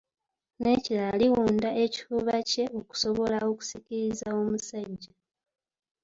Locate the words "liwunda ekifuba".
1.21-2.35